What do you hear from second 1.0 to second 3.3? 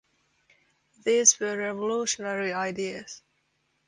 These were revolutionary ideas.